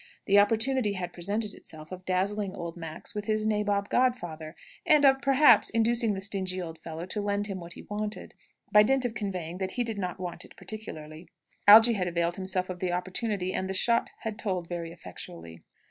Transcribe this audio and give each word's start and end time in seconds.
The 0.25 0.39
opportunity 0.39 0.93
had 0.93 1.13
presented 1.13 1.53
itself, 1.53 1.91
of 1.91 2.05
dazzling 2.05 2.55
old 2.55 2.75
Max 2.75 3.13
with 3.13 3.25
his 3.25 3.45
nabob 3.45 3.87
godfather, 3.89 4.55
and 4.83 5.05
of 5.05 5.21
perhaps 5.21 5.69
inducing 5.69 6.13
the 6.15 6.21
stingy 6.21 6.59
old 6.59 6.79
fellow 6.79 7.05
to 7.05 7.21
lend 7.21 7.45
him 7.45 7.59
what 7.59 7.73
he 7.73 7.83
wanted, 7.83 8.33
by 8.71 8.81
dint 8.81 9.05
of 9.05 9.13
conveying 9.13 9.59
that 9.59 9.73
he 9.73 9.83
did 9.83 9.99
not 9.99 10.19
want 10.19 10.43
it 10.43 10.55
particularly. 10.57 11.27
Algy 11.67 11.93
had 11.93 12.07
availed 12.07 12.37
himself 12.37 12.67
of 12.67 12.79
the 12.79 12.91
opportunity, 12.91 13.53
and 13.53 13.69
the 13.69 13.75
shot 13.75 14.09
had 14.21 14.39
told 14.39 14.67
very 14.67 14.91
effectually. 14.91 15.61